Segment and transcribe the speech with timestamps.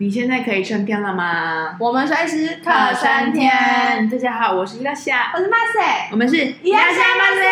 [0.00, 1.76] 你现在可以升天了吗？
[1.80, 4.08] 我们随时可升天。
[4.08, 7.42] 大家好，我是伊拉夏，我是 Marcy，我们是伊拉夏 Marcy，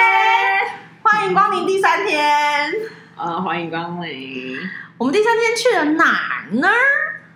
[1.03, 2.73] 欢迎光临第三天。
[3.17, 4.57] 呃，欢迎光临。
[4.97, 6.69] 我们第三天去了哪儿呢？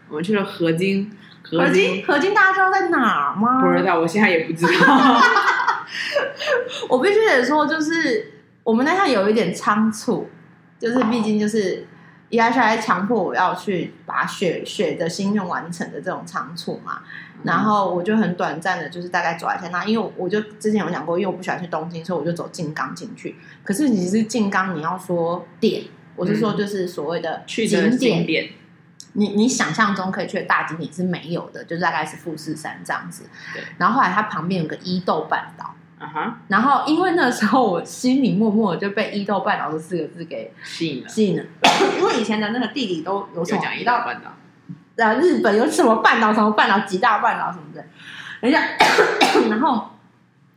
[0.09, 1.11] 我们去了合金。
[1.43, 3.61] 合金，合金，大家知道在哪儿吗？
[3.63, 4.71] 不知道，我现在也不知道。
[6.89, 10.31] 我必须得说，就是我们那趟有一点仓促，
[10.79, 11.89] 就是毕竟就是。
[12.31, 17.03] 伊拉夏还强迫我要去把血血的心愿完成的这种仓促嘛，
[17.35, 23.37] 嗯、然后我就很短暂的，就是大概走一下那，因为我就之前有讲过，因为我不喜欢去东京，所以我就走静冈进去。
[23.65, 28.51] 可是你是静冈，你要说点，我是说就是所谓的景点，嗯、景点
[29.15, 33.25] 你你想象中可以去的大景点是没有的，就是大概是富士山这样子。
[33.53, 35.75] 对，然后后来它旁边有个伊豆半岛。
[36.01, 36.33] Uh huh.
[36.49, 41.45] 然后因为那时候我心里默默的就被伊豆半岛这四个字给吸引了，吸引了。
[41.99, 47.85] 因为以前的那个地理都有什么讲伊豆半岛，啊，日本有什么半岛，什么半岛，几大半岛什么的。
[48.41, 48.63] 等一下，
[49.51, 49.91] 然后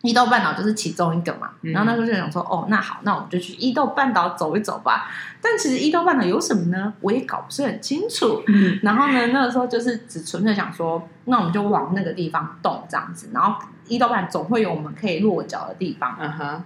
[0.02, 1.50] 伊豆半岛就是其中一个嘛。
[1.60, 5.12] 然后那时候就想说，嗯、哦，那好，那我们就去伊豆半岛走一走吧。
[5.44, 6.94] 但其实伊豆半岛有什么呢？
[7.02, 8.41] 我也搞不是很清楚。
[8.47, 13.61] 嗯、然后呢，那个时候就是只纯粹想说，那我们就往那个地方动这样子，然后。
[13.89, 16.17] 伊豆半总会有我们可以落脚的地方。
[16.17, 16.61] 嗯哼、uh。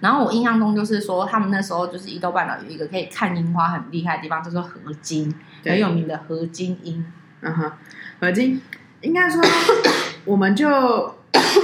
[0.00, 7.02] 然后我印象中就是说，他们那时候就是伊豆半岛有一个可以看樱花很厉害的地方，叫做河津，很有名的河津樱。
[7.40, 7.72] 嗯哼、uh，
[8.20, 8.60] 河、津
[9.00, 9.42] 应该说，
[10.26, 10.68] 我们就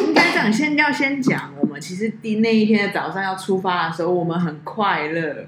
[0.07, 5.45] 应该这样，先要先讲，我们其实第那一天的早上要出发的时候，我们很快乐，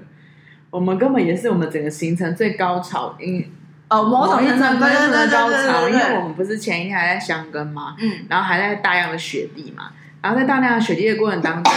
[0.75, 3.49] 我们根本也是我们整个行程最高潮，因。
[3.87, 9.91] 哦，某种程度上的高潮，因为我们不是前一天还在箱根嘛，嗯，然后还在大量的雪地嘛，
[10.23, 11.73] 然后在大量的雪地的过程当中，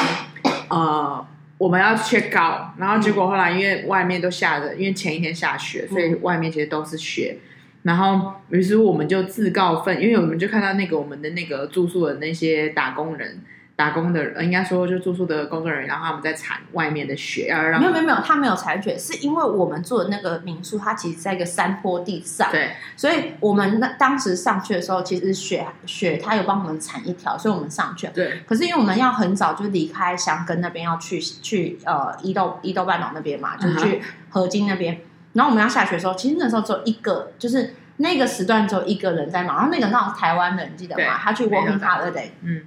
[0.71, 1.27] 呃，
[1.59, 7.37] 我们要 check out，然后结果后来因为外面都下着，因为前一天下雪，所以外面其实都是雪，
[7.83, 13.43] 然后于是我们就自告奋，因为我们就看到那个我们的那个住宿的那些打工人。
[13.79, 28.43] 打工的人，应该说就住宿的工作人员，然后他们在铲外面的雪，要让没有没有没有，他没有铲雪，是因为我们住的那个民宿，它其实在一个山坡地上，对，所以我们那当时上去的时候，其实雪雪它有帮我们铲一条，所以我们上去了，对。
[28.49, 34.99] 可是因为我们要很早就离开香根那边，要去去呃伊豆伊豆半岛那边嘛，就去河津那边，uh.
[35.35, 41.17] 然后我们要下雪的时候，其实那时候只有一个，就是那个时段只有一个人在忙，然后那个人刚好是台湾人，记得吗？
[41.23, 42.63] 他去 working holiday，嗯。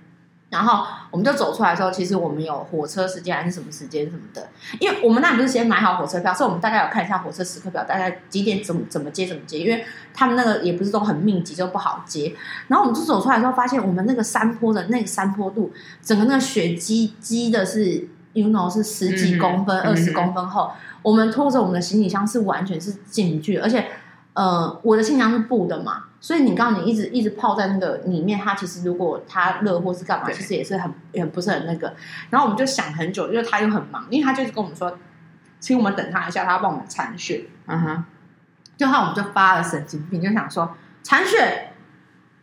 [0.52, 12.36] 然后我们就走出来的时候，其实我们有火车时间还是什么时间什么的，因为我们那不是先买好火车票，所以我们大概有看一下火车时刻表，大概几点怎么怎么接怎么接，因为他们那个也不是都很密集，就不好接。
[12.68, 15.72] 然后我们就走出来的时候，发现我们那个山坡的那个山坡度，
[16.04, 23.88] 整个那个雪积积的是，you know 是十几公分、二十、嗯、公分厚，嗯、我们拖着我们的行李箱是完全是进不去，而且。
[24.34, 31.94] 呃，我的行李箱是布的嘛，所以你刚刚你一直一直泡在那个里面，它其实如果它热或是干嘛，其实也是很也不是很那个。
[32.30, 34.96] 然后我们就想很久，因为他又很忙，因为他就是跟我们说，
[35.60, 37.46] 请我们等他一下，他要帮我们铲雪。
[37.66, 38.04] 嗯哼，
[38.78, 41.74] 就后来我们就发了神经病，就想说铲雪，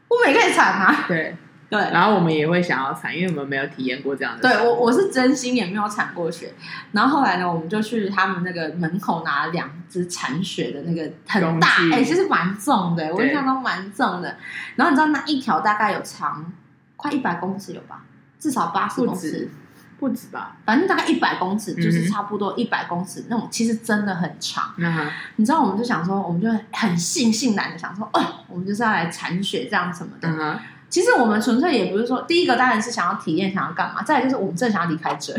[0.09, 1.05] 我们也可以铲啊。
[1.07, 1.37] 对。
[1.71, 4.41] 对，然后我们也会想要铲，因为我们没有体验过这样的。
[4.41, 6.55] 对，我我是真心也没有铲过雪。
[6.93, 14.37] 然后后来呢，我们就去他们那个门口拿了两只铲雪的那个很大，哎具，其实蛮重的，我印象中蛮重的。
[14.77, 16.51] 然后你知道那一条大概有长
[16.97, 18.03] 快一百公尺有吧？
[18.39, 19.51] 至少八十公尺，
[19.99, 20.57] 不止吧？
[20.65, 24.73] 反正大概一百公尺，就是差不多一百公尺、嗯、那种，其实真的很长。
[24.79, 30.29] 嗯、你知道，我们就想说，我们就很悻悻然的想说，哦，我们就是要来铲雪这样什么的。
[30.31, 30.59] 嗯
[30.91, 35.35] 其实我们纯粹也不是说，第一个当然是想要体验，想要干嘛；再来就是我们真的想要离开这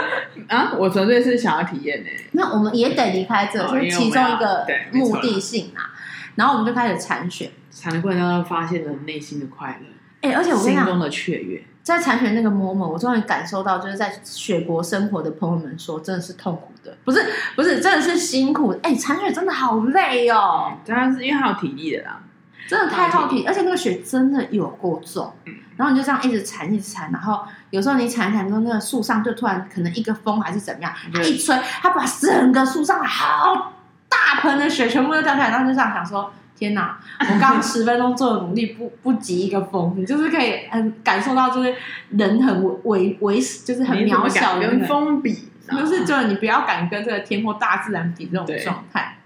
[0.48, 0.72] 啊！
[0.78, 2.08] 我纯粹是想要体验呢。
[2.32, 5.92] 那我们也得离开这，是其中一个目的性啊。
[6.36, 9.86] 然后我们就开始铲雪，铲的过程当中发现了内心的快乐。
[10.22, 17.22] 哎，而且我跟你讲，心中的雀跃，在铲雪那个 moment，我终于感受到，就是在雪国生活的朋友们说，真的是痛苦的，不是
[17.54, 18.74] 不是，真的是辛苦。
[18.82, 22.22] 哎，铲雪真的好累哦，当然是因为还有体力的啦。
[22.68, 25.32] 真的太耗体，而且那个雪真的有够重，
[25.76, 27.40] 然后你就这样一直铲一直铲，然后
[27.70, 33.72] 有时候你铲一铲之后，那个树上就突然可能一个风还是怎么样，它一吹，它把整个树上好
[34.08, 36.98] 大盆的雪全部都掉下来，然后就这样想说：天哪！
[37.20, 41.74] 我刚刚十分钟做的努力不不及一个风，你就是可以很感受到，就是
[42.10, 49.18] 人很微微，就是很渺小的跟风比，就是就是你不要敢跟这个天或大自然比这种状态。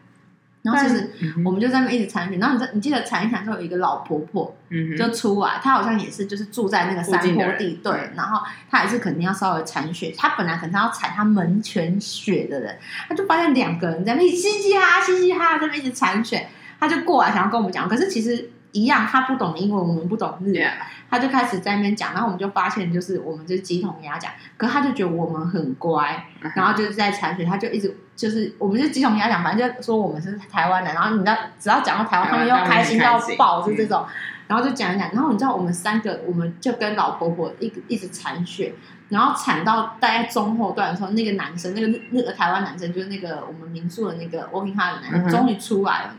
[0.69, 1.11] 然后其实
[1.45, 4.55] 我们就在那一直铲雪，然后你你记得铲一铲之后有一个老婆婆
[4.99, 12.77] 就出来，她好像也是就是住在那个山坡地，对，然后她也是肯定要稍微铲雪，她本来可能要铲她门前雪的人，
[13.09, 16.49] 她就发现两个人在那里嘻嘻哈嘻嘻哈在那一直铲雪，
[16.79, 20.65] 她就过来想要跟我们讲，可是其实一样，他不懂英文，我们不懂日语，
[21.11, 34.05] 他就开始在那边讲，然后我们就发现就是我们就是鸡同鸭讲，可是他就觉得我们很乖，然后就是在铲雪，他就一直就是我们是鸡同鸭讲，反正就说我们是台湾人，然后你知道只要讲到台湾，他们又开心到爆，是这种。
[34.49, 38.75] 然后就讲一讲，然后你知道我们三个，我们就跟老婆婆一一直铲雪，
[39.11, 46.15] 然后铲到大概中后段的时候，那个男生，那个那个台湾男生，就是那个我们民宿的那个 working hard 的男生，终于出来了。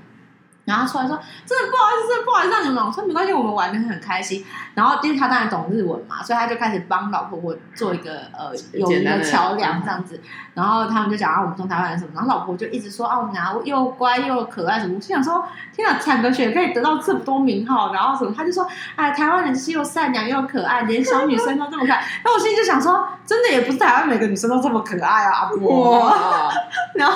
[0.69, 4.45] 然后他出来说：“真的不好意思，真的不好意思让你们。”我说：“没关系，我们玩的很开心。”
[4.75, 10.21] 然后因为他当然懂日文嘛，所以他就开始帮老婆婆做一个呃友谊的桥梁这样子。
[10.53, 12.11] 然后他们就讲啊，我们从台湾来什么。
[12.13, 14.95] 然后老婆就一直说啊，我们俩又乖又可爱什么。
[14.95, 15.43] 我心想说，
[15.75, 18.31] 天哪，铲个雪可以得到这么多名号，然后什么？
[18.37, 22.05] 他就说，哎，台湾人是又善良又可爱，连小女生都这么可爱。
[22.23, 25.99] 那我心里就想说，真的也不是台湾每个女生都这么可爱啊，阿婆。
[25.99, 26.51] 哇
[26.95, 27.15] 然后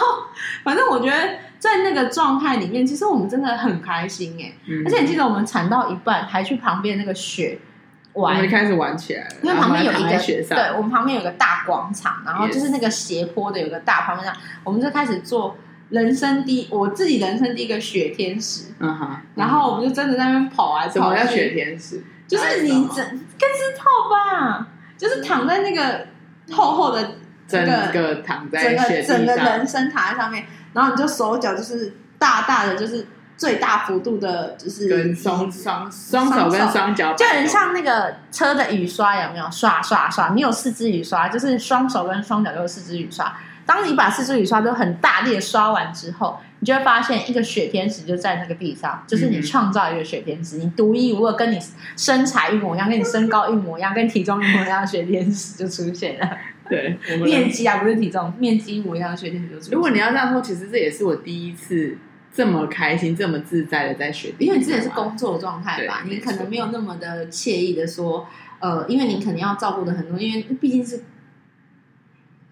[0.64, 1.38] 反正我觉得。
[1.64, 4.52] 在那个状态里面，其实我们真的很开心哎！
[4.68, 7.58] 嗯、而且你记得我们铲到一半，还去旁边那个雪
[8.12, 9.36] 玩，我们开始玩起来了。
[9.42, 15.56] 因为旁边有一个雪上，对，我们旁边有个大广场，然后就是那个斜坡的有个大旁边上，我们就开始做
[15.88, 18.74] 人生第我自己人生第一个雪天使。
[18.80, 22.04] 嗯哼，然后我们就真的在那边跑啊，什么叫雪天使？
[22.28, 24.68] 就是你整跟只套吧，
[24.98, 26.08] 就是躺在那个
[26.52, 27.12] 厚厚的
[27.48, 30.46] 整个躺在雪地上，整个人生躺在上面。
[30.74, 40.30] 然后你就手脚就是大大的，就是最大幅度的，就是跟双双双手跟双脚，就很像那个车的雨刷，有没有刷刷刷？
[40.30, 43.36] 你有四支雨刷，就是双手跟双脚都有四支雨刷。
[43.66, 51.58] 当你把四支雨刷都很大力的刷完之后，你就会发现一个雪天使就在那个地上，就是你创造一个雪天使，嗯、你独一无二，跟你
[51.96, 56.30] 身材一模一样，跟你身高一模一样，跟体重一模一样的雪天使就出现了。
[56.70, 59.72] 对，面积啊，不是体重，面积一模一样的雪天使就是。
[59.72, 61.98] 如果你要这样说，其实这也是我第一次
[62.34, 68.26] 这么开心、这么自在的在雪地，因为你之前是工作状态吧，你可能没有那么的惬意的说，
[68.60, 71.04] 呃，因为你肯定要照顾的很多，因为毕竟是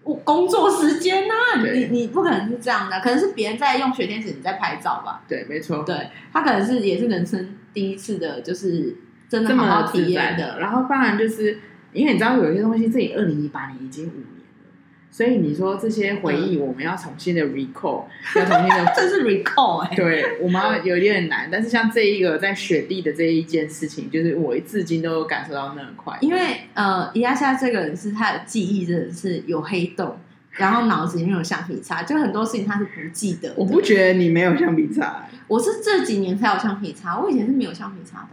[0.02, 5.22] 我工作时间啊，你你不可能是这样的，可能是别人在用雪天使，你在拍照吧？
[5.26, 8.94] 对，没错，对他可能是也是人生第一次的，就是
[9.28, 11.58] 真的好好体验，的，然后当然就是。
[11.92, 14.70] 因为你知道有一些东西，自己二零一八年已经五年了，
[15.10, 18.04] 所以你说这些回忆我们要重新的 recall，、
[18.34, 21.48] 嗯、要重新的， 这是 recall 哎、欸，对，我们要有点难。
[21.52, 26.16] 但是像这一个在雪地的这一件事情，就是我至今都有感受到那么快。
[26.22, 30.16] 因为呃，伊亚夏这个人是他的记忆真的是有黑洞，
[30.52, 33.52] 然后脑子里面有橡皮擦，就很多事情他是不记得。
[33.56, 38.28] 我不觉得你没有橡皮擦，我是这几年才有橡皮擦，我以前是没有橡皮擦的。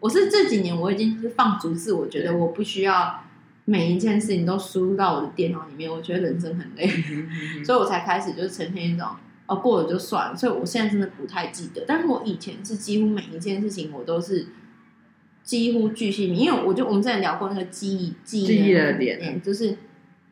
[0.00, 3.22] 我是这几年我已经是放逐自我，觉得我不需要
[3.66, 6.88] 每一件事情都输入到我的电脑里面，我觉得人生很累，
[7.62, 9.06] 所以我才开始就是呈现一种
[9.46, 10.36] 哦，过了就算了。
[10.36, 14.46] 所以我现在真的不太记得，但是我以前是几乎每一件事情我都是
[15.44, 19.76] 几乎巨细靡，因为我就我们之前聊过那个记忆记忆的点，就是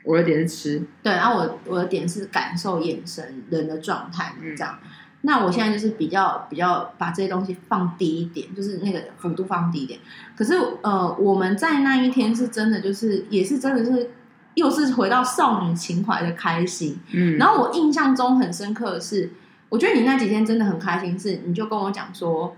[0.05, 4.79] 我的点是吃，对，然后我我的点是感受眼神人的状态这样。
[5.29, 10.01] 那我现在就是比较比较把这些东西放低一点，就是那个幅度放低一点。
[10.35, 14.11] 可是呃，我们在那一天是真的，就是也是真的是
[14.55, 16.99] 又是回到少女情怀的开心。
[17.13, 19.31] 嗯，然后我印象中很深刻的是，
[19.69, 22.57] 我觉得你那几天真的很开心，是你就跟我讲说，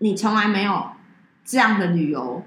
[0.00, 0.90] 你从来没有
[1.42, 2.44] 这样的旅游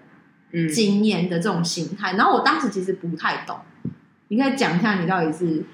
[0.72, 2.14] 经验的这种心态。
[2.14, 3.58] 然后我当时其实不太懂，
[4.28, 5.66] 你可以讲一下你到底是。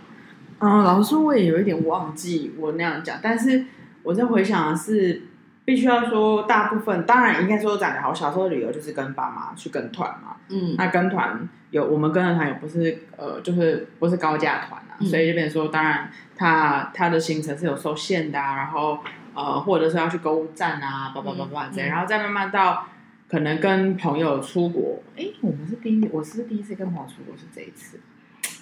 [0.62, 3.66] 嗯，老实说，我也有一点忘记我那样讲，但是
[4.04, 5.24] 我在回想的是，
[5.66, 19.00] 必须要说，大部分当然应该说讲的好，小时候旅游就是跟爸妈去跟团嘛，嗯，那跟团有我们跟的团也不是呃，就是不是高价团啊，嗯、所以这边说，当然他他的行程是有受限的啊，然后
[19.34, 22.86] 呃，或者是要去购物站啊，叭叭叭叭这样，然后再慢慢到
[23.28, 28.00] 可能跟朋友出国，哎，我们是第一，我是第一次跟朋友出国是这一次。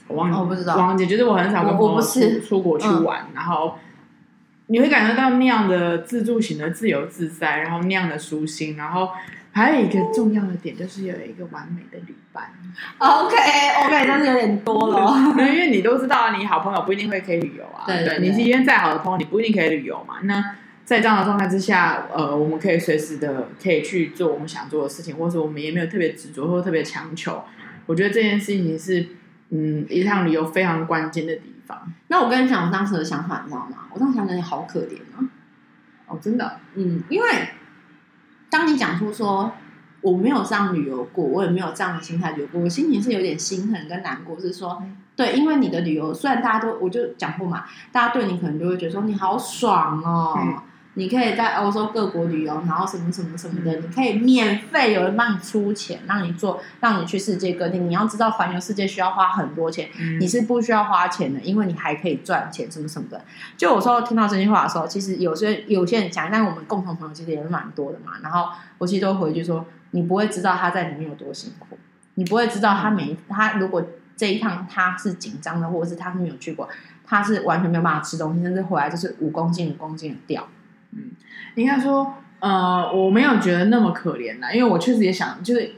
[0.10, 0.76] 我忘记，我不知道。
[0.76, 3.76] 王姐，就是我很少跟朋友出出国去玩，嗯、然后
[4.68, 9.10] 你会感觉到那样的自助型的自由自在，然后那样的舒心，然后
[9.52, 12.52] 还有一个重要的点就是有一个完美的旅伴。
[12.98, 13.36] OK
[13.86, 15.34] OK，真的有点多了。
[15.38, 17.84] 因为你都知道，你好朋友不一定会可以旅游啊。
[17.86, 20.16] 对，对，对，对，你今天再好的朋友，你不一定可以旅游嘛。
[20.24, 27.44] 那在这样的状态之下，呃，我们可以随时的可以去做我们想做的事情，或者我们也没有特别执着或特别强求。
[27.86, 29.08] 我觉得这件事情是。
[29.50, 31.92] 嗯，一趟旅游非常关键的地方。
[32.08, 33.88] 那我跟你讲，我当时的想法，你知道吗？
[33.94, 35.26] 我当时想着你好可怜啊！
[36.08, 37.28] 哦，真的，嗯，因为
[38.50, 39.52] 当你讲出说
[40.02, 44.40] 我没有这样旅游过，我也没有这样的心态旅游过，我心情是有点心疼跟难过。
[44.40, 44.82] 是说，
[45.16, 50.38] 对，因为你的旅游虽然大家都，我就讲过嘛，大家对你可能就会觉得说你好爽哦。
[50.42, 50.56] 嗯
[51.00, 57.78] 你可以在欧洲各国旅游，然后什么什么什么的，你可以免费有人帮你出钱，让你做，让你去世界各地。
[57.80, 63.24] 你要知道，环游世界需要花很多钱，嗯、你是不需要花钱的，因为你还可以赚钱，什么什么的。
[63.56, 68.12] 就有时候听到这句话的时候，其实有些有些人讲，但我们共同朋友其实也是蛮多的嘛。
[68.22, 71.78] 然后我其实都回去说，你不会知道他在里面有多辛苦，
[72.16, 73.82] 你不会知道他每他如果
[74.18, 76.68] 这一趟他是紧张的，或者是他是没有去过，
[77.06, 80.46] 他是完全没有办法吃东西，甚至回来就是五公斤五公斤的掉。
[80.92, 81.12] 嗯，
[81.56, 85.72] 应该说，呃，我没有觉得那么可怜啦，因为我确实也想，就是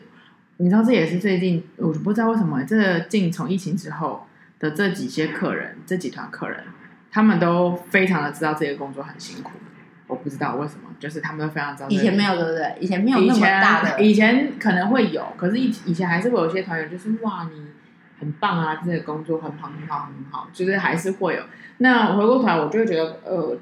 [0.57, 4.25] 你知道，这也是最近，我不知道为什么，这近从疫情之后
[4.59, 6.63] 的这几些客人，这几团客人，
[7.11, 9.51] 他们都非常的知道这个工作很辛苦。
[10.07, 11.89] 我不知道为什么，就是他们都非常知道。
[11.89, 12.77] 以前没有，对不对？
[12.79, 17.61] 以前没有那么大的，以前可能会有，可是以以前还是会有些团员就是哇，你
[18.19, 21.43] 很棒啊，这个工作很好，很好，很好，就是还是会有。
[21.79, 23.57] 那回过头来，我就会觉得，呃。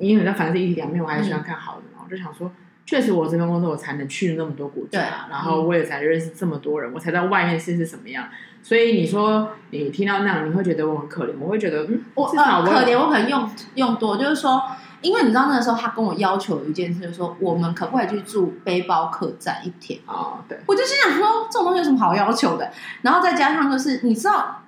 [0.00, 2.00] 因为在凡事一体两面，我还是喜欢看好的嘛。
[2.00, 2.50] 嗯、我就想说，
[2.86, 8.28] 确实我这份工作，我才能去那么多国家，然后我也才认识这么多人，嗯、我才在外面试试什么样。
[8.62, 14.62] 所以你说你听到那样，你会觉得我很可怜，我会觉得嗯，我，至少我、呃、可怜，我可能用用多，就是说，
[15.00, 20.38] 因为你知道那个时候他跟我要求一件事，就是说我们可不可以去住背包客栈一天啊、哦？
[20.48, 22.70] 对，我就心想说，这种东西有什么好要求的？
[23.02, 24.62] 然后再加上就是你知道。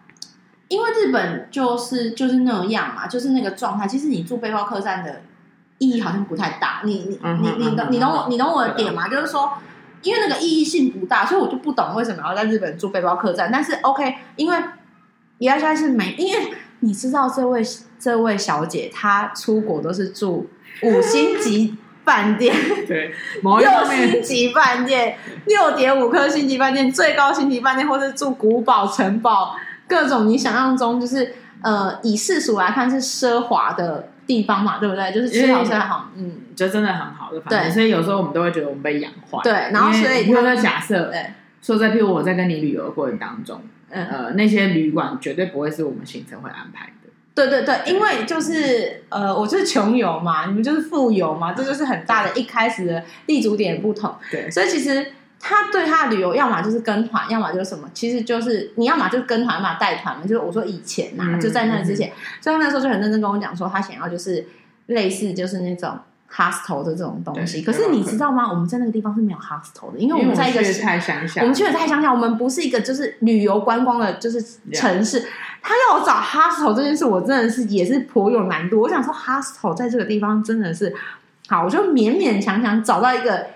[0.70, 3.88] 因为日本就是就是那样嘛，就是那个状态。
[3.88, 5.22] 其实你住背包客栈的
[5.78, 6.82] 意义好像不太大。
[6.84, 9.08] 你你你你懂你懂我你懂我的点吗？
[9.08, 9.52] 就是说，
[10.02, 13.50] 因为那个意义性不大，所以我就不懂为什么要在日本住背包客栈。
[13.52, 14.56] 但是 OK，因为
[15.38, 17.60] 原来是没，因为你知道这位
[17.98, 20.48] 这位小姐她出国都是住
[20.84, 22.54] 五星级饭店，
[22.86, 23.12] 对，
[23.42, 29.56] 六星级饭店，六点五颗星级饭店，最高星级饭店，或是住古堡城堡。
[29.90, 35.12] 各种你想象中就是呃，以世俗来看是奢华的地方嘛，对不对？
[35.12, 37.40] 就是吃好吃好，嗯，就真的很好的。
[37.40, 39.40] 对，所以有时候我们都会觉得我们被养坏。
[39.42, 41.26] 对，然后所以比如说假设，对，
[41.60, 47.10] 说在譬如我在跟你旅游的过程当中，嗯呃，那些旅馆绝对不会是我们行程会安排的。
[47.34, 54.14] 对对对，因为就是呃，我就是穷游嘛，你们就是富游嘛，这就是很大的一开始的立足点不同。
[54.30, 55.12] 对，所以其实。
[55.42, 60.22] 他对他的旅游，要么就是跟团，要么就是什么，其实就是你要么就是跟团，要么带团嘛。
[60.22, 64.46] 就是我说以前呐、啊，嗯、就在那之前，嗯、所以他那时候就很认真跟我讲说，他想要就是
[64.86, 65.98] 类似就是那种
[66.30, 67.62] hostel 的这种东西。
[67.62, 68.50] 可是你知道吗？
[68.50, 74.44] 我们在那个地方是没有 hostel 的，因为我们在一个我们去太乡下，我们去的太乡下，我们不是一个就是旅游观光的，就是
[74.74, 75.26] 城市。
[75.62, 78.82] 他要我找 hostel 这件事，我真的是也是颇有难度。
[78.82, 80.94] 我想说 hostel 在这个地方真的是
[81.48, 83.46] 好，我就勉勉强强找到一个。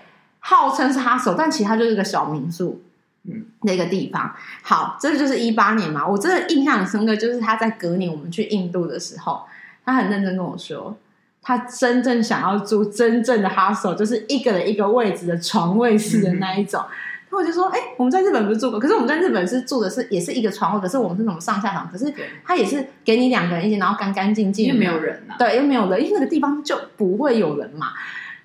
[0.47, 2.83] 号称是哈手，但其实他就是个小民宿，
[3.23, 4.31] 嗯，那个地方。
[4.61, 9.41] 好，这就是一八年嘛，我真的印象很深刻，就是他在隔年我们去印度的时候，
[9.83, 10.95] 他很认真跟我说，
[11.41, 16.79] 他真正想要住真正的 hostel，就是一个人一个位置的床位式的那一种。
[16.79, 16.93] 嗯、
[17.31, 22.13] 哼我就说，哎、欸，我们在日本不是住过，可是我们在日本是住的是也是一个床位，可是我们是那种上下床，可是
[22.45, 27.87] 他也是给你两个人一间，然后干干净净，因为没有人啊，对，又没有人，因为那个地方就不会有人嘛。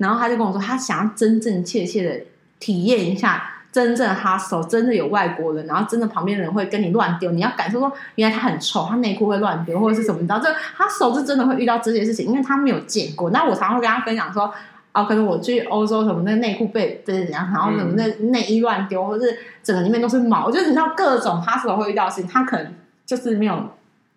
[0.01, 2.25] 然后他就跟我说，他想要真真切切的
[2.59, 13.29] 体验一下真正 hostel，真的有外国人，然后真的旁边的人会跟你乱丢，你要感受说，原来他很臭，他内裤会乱丢或者是什么，你知道，这 hostel 是真的会遇到这些事情，因为他没有见过。
[13.29, 14.51] 那我常常会跟他分享说，
[14.93, 23.55] 啊，可能我去欧洲什么，那内裤被被怎样，然后什么那内衣乱丢，或者是整个里面都是毛，就是你知道各种 hostel 会遇到的事情，他可能就是没有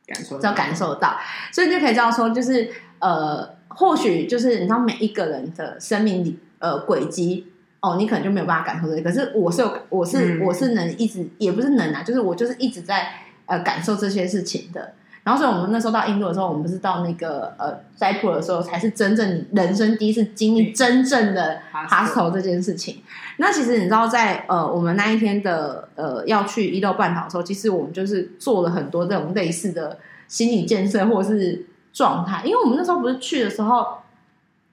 [0.07, 1.17] 感受，要感受到，
[1.51, 3.61] 所以就可以这样说，就是呃。
[3.75, 7.47] 或许就是你知道每一个人的生命里呃轨迹
[7.79, 9.01] 哦，你可能就没有办法感受这些。
[9.01, 13.09] 可是我是有，我是、嗯、我是能一直也不是能啊，就是我就是一直在
[13.45, 14.93] 呃感受这些事情的。
[15.23, 23.01] 然后所以我们那时候到印度的时候，我们不是到那个呃斋浦的时候，才是真正人生第一次经历真正的 hostel 这件事情。
[23.37, 31.65] 那其实你知道在，在呃我们那一天的呃要去伊豆半岛的时候，其实我们就是做了很多这种类似的心理建设，或者是。
[31.93, 33.99] 状态，因为我们那时候不是去的时候，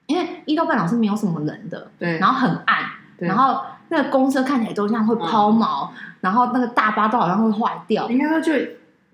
[0.07, 2.85] 因为一到半岛是没有什么人的，对，然后很暗，
[3.17, 8.09] 对然后那个公车看起来都像会抛锚，嗯、然后那个大巴都好像会坏掉。
[8.09, 8.51] 应该说就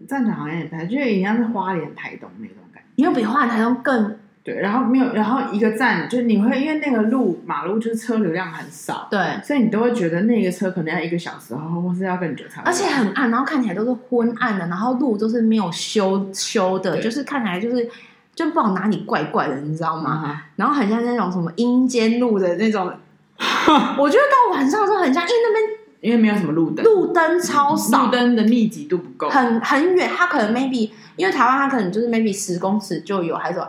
[0.07, 4.17] 站长好像也不太，就一样是花莲台东那种感觉，因为比花莲台东更。
[4.47, 12.61] 对，然后没有，然后一个站就是你会因为那个路马路就是车流量很少，对，所以你都会觉得那个车可能要一个小时，然后或是要更久才。
[12.61, 17.89] 而且很暗，然后看起来都是昏暗的，然后路都是没有修修的，就是看起来就是
[18.33, 20.23] 就不知道哪里怪怪的，你知道吗？
[20.25, 22.85] 嗯、然后很像那种什么阴间路的那种，
[23.99, 33.67] 我觉得到晚上的时候很像，因为那边因为没有什么路灯，路灯超少，路灯的密集度不够，很很远，它可能 maybe 因为台湾它可能就是 maybe 十公尺就有，还是什么。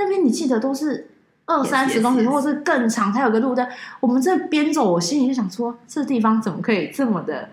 [0.00, 1.10] 那边你记得都是
[1.44, 3.68] 二三十公里，或是更长，才有个路灯。
[4.00, 7.50] 我们这边走，我心里就想说，这地方怎么可以这么的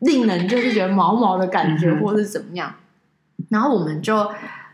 [0.00, 2.74] 令人就是觉得毛毛的感觉，或是怎么样？
[3.48, 4.28] 然后我们就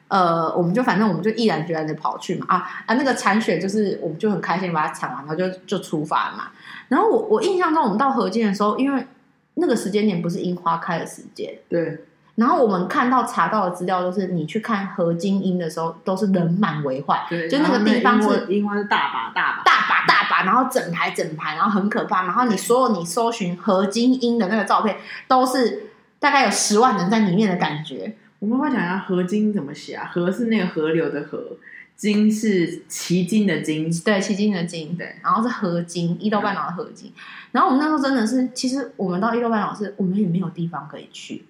[0.09, 2.95] 呃，我们就反正我们就毅然决然的跑去嘛啊啊！
[2.95, 6.45] 那个铲雪就是，我们就很开心把它铲完，然后就就出发了嘛。
[6.89, 9.07] 然后我我印象中，我们到河间的时候，因为
[9.55, 12.05] 那个时间点不是樱花开的时间，对。
[12.41, 22.23] 然后我们看到查到的资料都是，你去看何金英的时候，都是人满为患，对，就那个地方是樱花是大把大把大把大把，然后整排整排，然后很可怕。
[22.23, 24.97] 然后你所有你搜寻何金英的那个照片，
[25.29, 28.17] 都是大概有十万人在里面的感觉。
[28.39, 30.11] 我们会讲一下何金怎么写啊？
[30.11, 31.59] 河是那个河流的河，
[31.95, 35.17] 金是旗津的金，对，旗津的金，对。
[35.23, 37.13] 然后是何金，伊豆半岛的何金。
[37.53, 41.45] 然后我们那时候真的是，其实我们到伊豆半岛是，我们也没有地方可以去。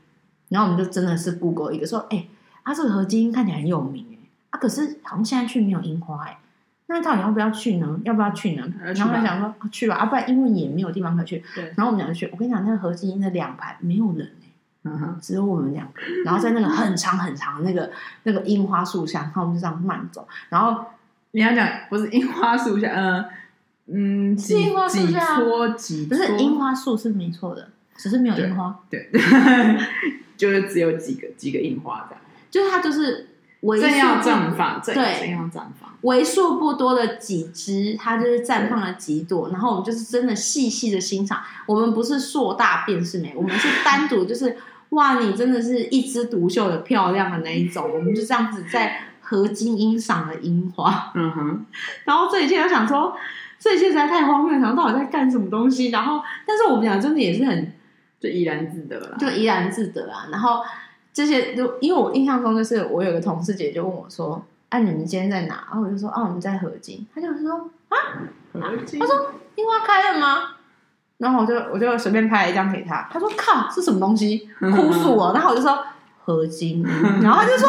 [0.51, 2.29] 然后我们就真的是 Google 一个说，哎、欸，
[2.65, 6.39] 啊，这个合金看起来很有名哎，啊，可是好像现在去没有樱花哎，
[6.87, 7.99] 那到底要不要去呢？
[8.05, 8.67] 要不要去呢？
[8.69, 11.43] 去然后他想说、啊、去吧，啊，不然因为也没有地方可去。
[11.55, 11.73] 对。
[11.77, 14.49] 然后我们两个去，我跟你讲，那个合金的两排没有人哎，
[14.83, 15.93] 嗯哼，只有我们两个。
[16.25, 17.93] 然后在那个很长很长的那个
[18.25, 20.27] 那个樱花树下，然后我们就这样慢走。
[20.49, 20.85] 然后
[21.31, 22.91] 你要讲不是樱花树下，
[23.87, 28.81] 嗯嗯，是樱花树下，不是樱花树是没错的，只是没有樱花。
[28.91, 29.09] 对。
[29.13, 29.21] 对
[30.41, 33.29] 就是只有几个几个印花这样，就是它就是
[33.61, 41.43] 为数正要绽放，对，正要绽放，为数不多的几枝，它就是绽放了几朵，然后我们就是真的细细的欣赏。
[41.67, 44.57] 我们不是硕大便是美，我们是单独就是
[44.91, 51.13] 哇，你真的是一枝独秀的漂亮的那一种， 我们就这样子在合金欣赏了樱花。
[51.15, 51.67] 嗯哼，
[52.05, 53.15] 然后这一切都想说，
[53.59, 55.91] 这一切实在太荒谬，想到底在干什么东西？
[55.91, 57.75] 然后，但是我们俩真的也是很。
[58.21, 60.29] 就怡然自得了，就怡然自得啊！
[60.31, 60.63] 然后
[61.13, 67.97] 这些就因为我印象中就是我有个同事姐就问我说：“哎、啊，你们今天在哪？”然后我就说：“哦、啊，我们在合津。”他就说：“啊，
[68.53, 70.57] 河津。”他说：“樱花开了吗？”
[71.19, 73.09] 然后我就我就随便拍了一张给他。
[73.11, 74.49] 他说：“靠，是什么东西？
[74.61, 75.83] 哭诉我。”然后我就说
[76.25, 76.83] ：“合津。”
[77.23, 77.69] 然后他就说：“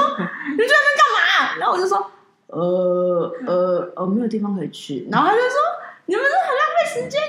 [0.51, 2.11] 你在那边干嘛？”然后我就说
[2.47, 5.57] ：“呃呃呃，没有地方可以去。”然后他就说
[6.05, 7.19] ：“你们是很时间。”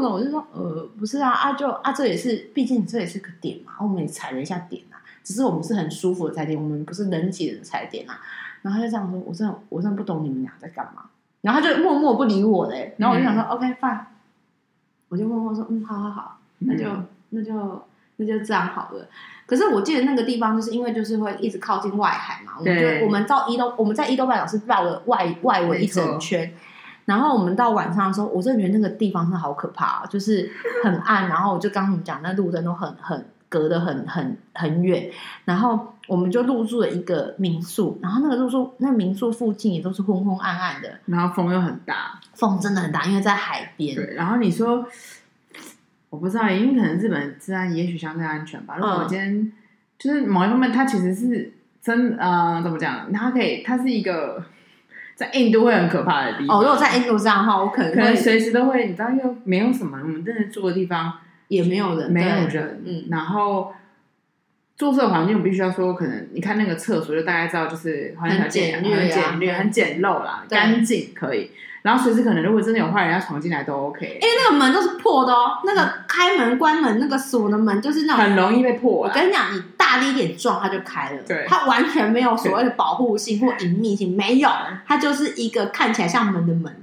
[0.00, 8.18] 我就说，呃，不是啊，啊就啊，这也是，毕竟这也是个点嘛，我们也踩了一下点啊，只是我们是很舒服的踩点，我们不是人挤人踩点啊。
[8.62, 11.02] 然后他就这样说，我真的，我真的不懂你们俩在干嘛。
[11.42, 12.94] 然后他就默默不理我嘞。
[12.96, 14.00] 然后我就想说、嗯、，OK fine，
[15.08, 17.82] 我就默默说，嗯，好好好，那就、嗯、那就
[18.16, 19.06] 那就这样好了。
[19.44, 26.54] 可是我记得那个地方，就是因为就是会一直靠近外海嘛，我们就我们到伊豆，我们在伊豆半岛是绕了外外围一整圈。
[27.04, 30.48] 然后我们到晚上的时候，我真的觉得那个地方是好可怕，就是
[30.84, 31.28] 很暗。
[31.28, 35.10] 然后我就刚刚讲，那路灯都很 很隔得很很很远。
[35.44, 43.96] 然后我们就入住了一个民宿，然后那个入住那民宿附近也都是昏昏暗暗的，然后风又很大，风真的很大，因为在海边。
[43.96, 44.86] 对，然后你说
[46.10, 48.76] 我不知道，因为可能日本治安也许相对安全吧。
[48.76, 49.52] 如果我今天、嗯、
[49.98, 53.12] 就是某一方面，它其实是真呃怎么讲？
[53.12, 54.44] 它可以，它是一个。
[55.20, 56.62] 在印度会很可怕的地方哦。
[56.62, 61.12] 如果在印度这样的话，我可能可能随时都会，你知道，又没有什么，我们真的住的地方
[61.48, 62.82] 也没有人，没有人。
[62.86, 63.70] 嗯，然后
[64.80, 71.50] 住宿环境，我必须要说，可能你看那个厕所，就大概知道，就是很简略、很简略、很简陋啦，干净可以。
[71.82, 74.06] 然后随时可能，如果真的有坏人要闯进来，都 OK。
[74.06, 78.90] 因为那个门都是破的哦，那个开门、关门那个锁的门就是那种很容易被破。
[78.90, 81.18] 我跟你讲，你大力一点撞，它就开了。
[81.28, 84.48] 对，它完全没有所谓的保护性或隐秘性，没有，
[84.86, 86.74] 它就是一个看起来像门的门。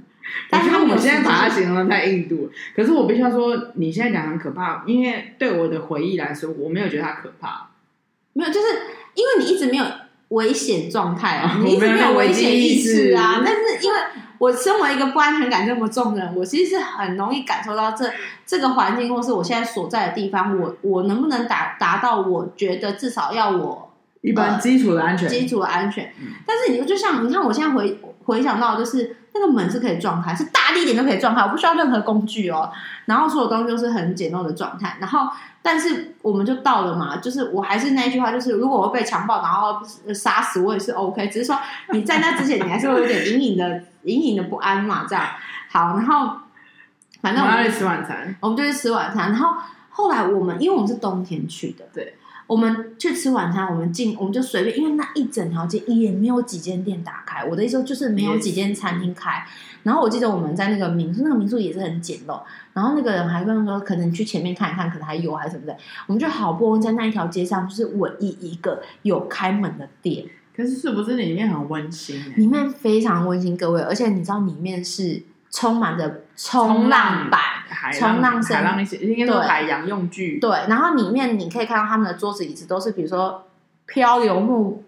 [0.48, 7.67] 但是我现在把它形容的太印度，可是我必须要说，你现在讲很可怕，因为对我的回忆来说，我没有觉得它可怕。
[8.38, 8.66] 没有，就是
[9.14, 9.84] 因为你一直没有
[10.28, 13.98] 危险状态啊，你一直没有危险意识啊，但是因为。
[14.38, 18.08] 我身为一个不安全感这么重的人，我其实是很容易感受到这
[18.46, 22.20] 这个环境，或是我现在所在的地方，我我能不能达达到？
[22.20, 23.87] 我觉得至少要我
[24.20, 26.12] 一般基础的安全，基础的安全。
[26.20, 32.70] 嗯、但是你就像你看，我现在回回想到，就是那个门是可以撞开，是大力一点都可以撞开，我不需要任何工具哦。
[33.06, 34.96] 然后所有东西都是很简陋的状态。
[35.00, 35.28] 然后，
[35.62, 39.80] 但是我们就到了嘛，就是我还是那句话，就是如果我被强暴，然后
[40.14, 41.28] 杀死，我也是 OK。
[41.28, 41.58] 只是说
[41.92, 43.82] 你在那之前，你还是会有点隐隐的。
[44.04, 45.22] 隐隐的不安嘛，这样
[45.70, 46.30] 好，然后
[47.20, 49.32] 反正我们，去吃晚餐，我们就去吃晚餐。
[49.32, 49.54] 然后
[49.90, 52.14] 后来我们因为我们是冬天去的，对，
[52.48, 57.44] 我们去吃晚餐，我们进我们就随便，因为那一整条街也没有几间店打开。
[57.44, 59.46] 我的意思就是没有几间餐厅开。
[59.82, 62.40] 然后我记得我们在那个民宿，那个民宿也是很简陋。
[62.72, 65.76] 然后那个人还跟我说，可能去前面看一看，可能还有还是什么的。
[66.06, 70.24] 我们就好不容易在那一条街上，就是唯一一个有开门的店。
[70.56, 72.16] 可是是不是里面很温馨？
[72.34, 77.40] 里面非常温馨，各位，而且你知道里面是充满着冲浪板、
[77.92, 80.38] 冲浪海浪那些，应该说海洋用具。
[80.38, 83.46] 对，然后里面你可以看到他们的桌子椅子都是，比如说
[83.86, 84.84] 漂流木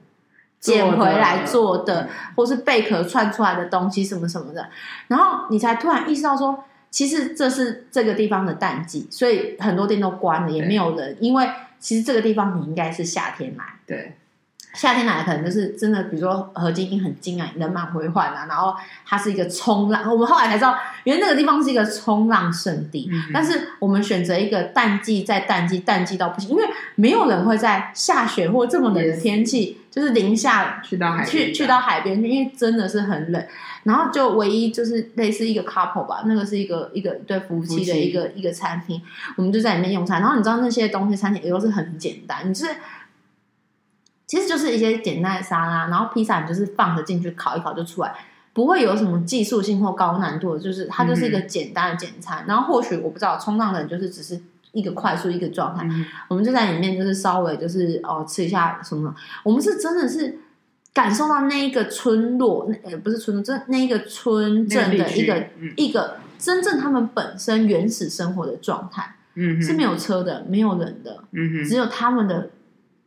[0.59, 4.69] 捡回来做的，或是贝壳串出来的东西什么什么的，
[5.09, 6.65] 然后你才突然意识到说。
[6.93, 11.17] 其实这是这个地方的淡季，所以很多店都关了，也没有人。
[11.21, 14.17] 因为其实这个地方你应该是夏天来，对，
[14.73, 20.09] 夏天来可能就是真的，比如说河津很近啊，人满为患啊，然后它是一个冲浪。
[20.11, 23.09] 我们后来才知道，原来那个地方是一个冲浪圣地。
[23.13, 33.45] 嗯、但是我们选择一个淡季，在淡季，淡季到不行，因为没有人会在下雪或这么冷的天气，就是零下去到海去去到海边，因为真的是很冷。
[33.83, 39.01] 然后就唯一就是类似一个 couple 吧，那个是一个一个对夫妻的一个一个餐厅，
[39.37, 40.21] 我们就在里面用餐。
[40.21, 42.73] 然后你知道那些东西餐厅也都是很简单，你就是
[44.31, 48.15] 其实就是一些简单的沙拉，然后披萨你就是放着进去烤一烤就出来，
[48.53, 52.45] 不会有什么技术性或高难度的，就是它就是一个简单的简餐。
[52.45, 54.41] 嗯、然后或许我不知道冲浪的人就是只是
[54.71, 59.13] 一个快速一个状态，嗯、我们就在里面就是稍微就是哦吃一下什么，
[59.43, 60.39] 我们是真的是。
[60.93, 72.51] 感受到那一个村落，那呃不是村落，这那一个村镇的一个、嗯、一个真正他们本身原始生活的状态，嗯，是没有车的，没有人的，嗯哼，只有他们的。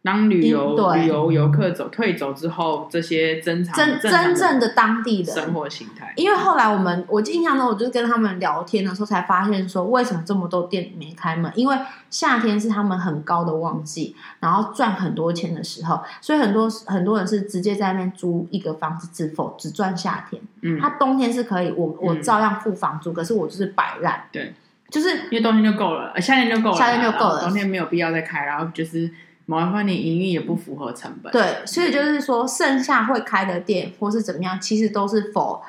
[0.04, 6.12] 当旅游旅游游客走退走之后，这些真真真正的当地的生活形态。
[6.18, 11.50] 因为后来我们我印象中，我就跟他们聊天的时候，才发现说，为什么这么多店没开门？
[11.56, 11.78] 因为
[12.10, 20.42] 夏天是他们很高的旺季，然后赚很多钱的时候，所以很多很多人是直接在那边租一个房子，只否只赚夏天。
[20.64, 24.26] 嗯，他冬天是可以，我我照样付房租，嗯、可是我就是摆烂。
[24.34, 24.54] 对，
[24.90, 29.10] 就是因为冬天就够了，夏天就够了，夏天就够了，冬天没有必要再开，然后就是。
[29.46, 35.62] 麻烦你营运也不符合成本，对，所以就是说，剩下会开的店或是怎么样，其实都是否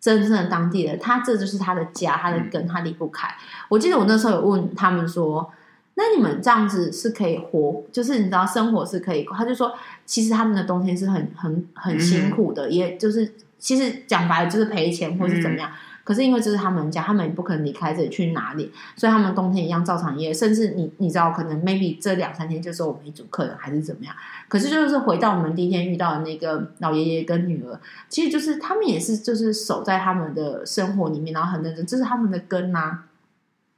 [0.00, 3.28] 真正的当地人，他这就是他的家，他的根，他离不开。
[3.68, 5.52] 我记得我那时候有问他们说，
[5.94, 9.72] 那你们这样子是可以活，就是你知道生活是可以，他就说，
[10.04, 15.70] 其实他们的冬天是很很很辛苦的，嗯、也就是其实讲白了就是赔钱或是怎么样。
[15.70, 15.74] 嗯
[16.10, 20.34] 可是因为这是他们家，他们也不可能离开这里去哪里，所以他们冬天一样照常营业。
[20.34, 24.12] 甚至你你知道，可能 maybe 这两三天就是我们一组客人还是怎么样。
[24.48, 33.04] 可是就是回到我们第一天遇到的那个老爷爷跟女儿，其实就是他们也是就是守在他们的生活里面，然后很认真，这是他们的根啊。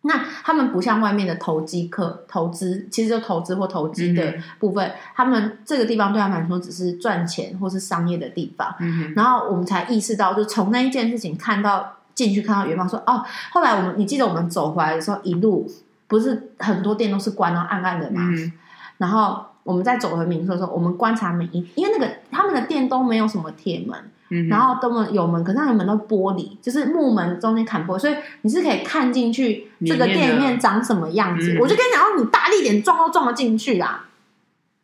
[0.01, 8.75] 那他们不像外面的投机客投资，其实就投资或投机的部分，嗯、他们这个地方对他们来说只是赚钱或是商业的地方。
[8.81, 11.99] 嗯、然后我们才意识到，就从那一件事情看到。
[12.23, 15.69] 进去看到远方，说哦，后来我们你记得我们走回来的时候，一路
[16.07, 18.21] 不是很多店都是关到暗暗的嘛。
[18.23, 18.53] 嗯、
[18.99, 23.99] 然后我们在走回民宿的时候，我们观察每一，因为那个他们的店都没有什么铁门，
[24.31, 31.57] 嗯、然后都门有门，可是那个门都玻璃，就是木门中间砍玻璃，所以你是可以看进去这个店里面长什么样子。
[31.61, 34.07] 我就跟你讲，你大力点撞都撞得进去啦。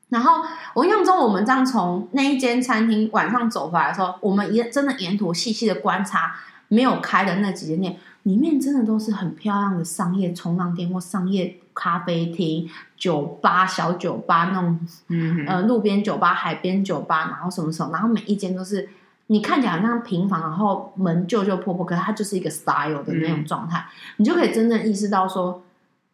[0.08, 6.34] 然后我印象中，我们这样从那一间餐厅晚上走回来的时候，我们也真的沿途细细的观察。
[6.68, 14.78] 没有开的那几间店，里面真的都是很漂亮的商业冲浪店或商业咖啡厅、酒吧、小酒吧那种，
[15.08, 18.88] 嗯，呃，路边酒吧、海边酒吧，然后什么什么，然后每一间都是
[19.28, 25.62] 你看起来好像平房，然后门旧旧破破，可是它就是一个 style 的那种状态，嗯、你就可以真正意识到说，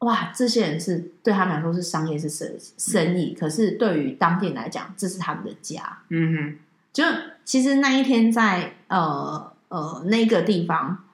[0.00, 6.58] 哇，这些人是对他们来说是商业是生生意，嗯、可是对于当地人来讲，这是他们的家，嗯哼，
[6.92, 7.02] 就
[7.44, 9.52] 其实那一天在呃。
[9.68, 11.04] 呃，那个地方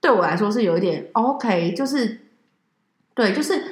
[0.00, 2.20] 对我来说是有一点 OK，就是
[3.14, 3.62] 对，就是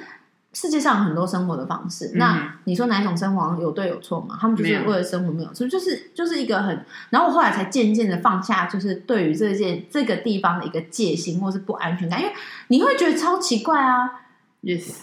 [0.52, 2.12] 世界上很多生活的方式。
[2.14, 4.38] 嗯、那你说哪一种生活有对有错嘛？
[4.40, 6.84] 他们就是为了生活没有错，就是就是一个很。
[7.10, 12.32] 然后我后来才渐渐的放下，就是对于这件这个地方的一个戒心或是不安全感，因为
[12.68, 14.22] 你会觉得超奇怪啊。
[14.62, 14.94] Yes，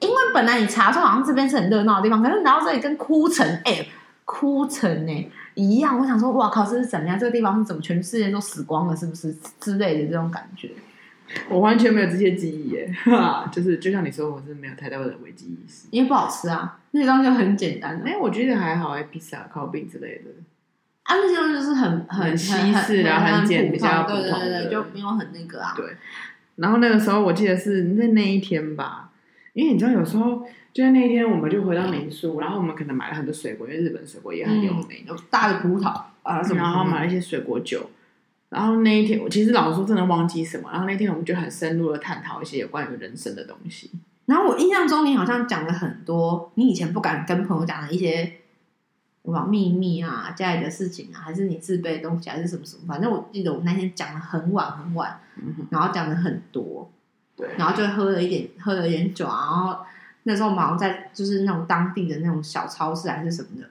[0.00, 3.88] 因为本来你查说好像这边是很热闹的地方，可是来到这里跟哭城哎、欸，
[4.26, 5.30] 哭成呢、欸。
[5.54, 7.18] 一样，我想说，哇靠，这是怎么样？
[7.18, 10.68] 这个地方是怎么全世界都死光了，是不是之类的这种感觉？
[11.48, 12.94] 我完全没有这些记忆耶，
[13.50, 18.02] 就是就像你说，我是没有太大的危机意识，因为不好吃啊，那些东西就很简单。
[18.04, 20.30] 哎，我觉得还好，哎，披萨、烤饼之类的，
[21.04, 25.72] 啊，那些东西就是很很，很西式啊，很，很简，比较普通的，对对对，就没有很那个啊。
[25.74, 25.86] 对。
[26.56, 29.10] 然后那个时候，我记得是那那一天吧，
[29.54, 30.46] 因为你知道，有时候。
[30.76, 37.88] 就是那一天，我们就回到民宿，然后我们可能买了很多水果，因为日本水果也很有名，有、嗯、大的葡萄啊什么，然后买了一些水果酒。
[38.50, 40.68] 然后那一天，我其实老实说，真的忘记什么。
[40.70, 43.90] 然后那天，我们就很深入的探讨一些有关于人生的东西。
[44.26, 48.24] 然后我印象中，你好像讲了很多你以前不敢跟朋友讲的一些
[49.24, 52.82] 什么秘密啊，家里的事情啊，还是你自备的东西，还是什么什么？
[52.86, 56.90] 反正我记得我们那天讲的很晚很晚，嗯、然后讲的很多，
[57.34, 59.78] 对，然后就喝了一点，喝了一点酒，然后
[60.26, 63.70] 那时候我们好像在就是那种当地的那种小超市还是什么的，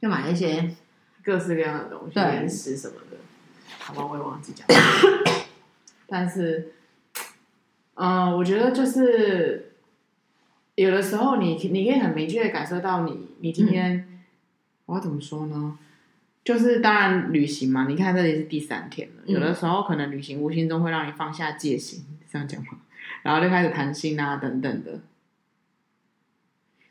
[0.00, 0.74] 就买了一些
[1.22, 3.16] 各式各样的东西，零食什么的，
[3.78, 4.66] 好吧，我也忘记讲。
[6.06, 6.72] 但是，
[7.94, 9.72] 嗯、呃，我觉得就是
[10.74, 13.96] 有的时候你你可以很明确的感受到你你今天。
[13.96, 14.06] 嗯
[14.90, 15.78] 我要怎么说呢？
[16.42, 19.22] 就是当然旅行嘛，你看这里是第三天了。
[19.24, 22.76] 嗯、有的时候可能旅行无形中会让你放下戒心，这样讲话，
[23.22, 24.98] 然后就开始谈心啊等等的。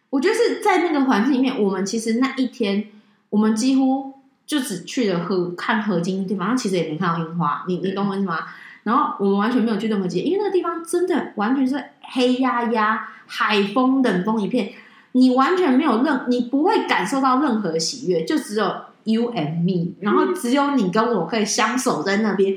[0.10, 2.86] 我觉得是在那个环境里面，我们其实那一天
[3.30, 4.14] 我们几乎
[4.46, 7.64] 就只去了河看河津的地方，其实也没看到樱花。
[7.68, 8.40] 你你懂我意思吗？
[8.84, 14.72] 然后我们完全没有去任何景点，因为那个地方真的完全是黑压压，海风冷风一片。
[15.12, 18.64] 你完全没有任，你不会感受到任何喜悦，就只有
[19.06, 22.56] you and me，然后只有你跟我可以相守在那边，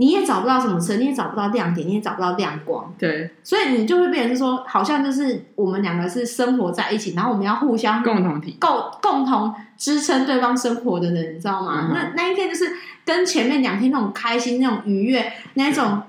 [0.00, 8.70] 你也找不到什么车，你也找不到亮点，你也找不到亮光，对，所以你就会变成说，好像就是我们两个是生活在一起，然后我们要互相共同体，共
[9.02, 11.90] 共同支撑对方生活的人，你知道吗？
[11.90, 12.64] 嗯、那那一天就是
[13.04, 16.02] 跟前面两天那种开心、那种愉悦、那种。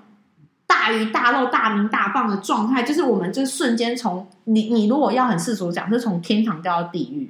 [0.73, 7.30] 大鱼大肉、大鸣大放的状态，就是我们就瞬间从你你如果要很世俗讲，是从天堂掉到地狱。